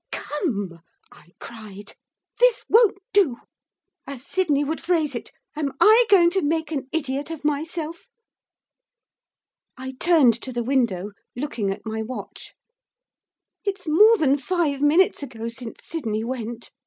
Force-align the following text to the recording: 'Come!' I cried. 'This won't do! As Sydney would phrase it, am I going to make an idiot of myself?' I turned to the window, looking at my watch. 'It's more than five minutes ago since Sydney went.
'Come!' 0.11 0.79
I 1.11 1.27
cried. 1.39 1.93
'This 2.39 2.65
won't 2.67 2.97
do! 3.13 3.35
As 4.07 4.25
Sydney 4.25 4.63
would 4.63 4.81
phrase 4.81 5.13
it, 5.13 5.29
am 5.55 5.73
I 5.79 6.07
going 6.09 6.31
to 6.31 6.41
make 6.41 6.71
an 6.71 6.87
idiot 6.91 7.29
of 7.29 7.45
myself?' 7.45 8.09
I 9.77 9.91
turned 9.99 10.33
to 10.41 10.51
the 10.51 10.63
window, 10.63 11.11
looking 11.35 11.69
at 11.69 11.85
my 11.85 12.01
watch. 12.01 12.55
'It's 13.63 13.87
more 13.87 14.17
than 14.17 14.37
five 14.37 14.81
minutes 14.81 15.21
ago 15.21 15.47
since 15.49 15.85
Sydney 15.85 16.23
went. 16.23 16.71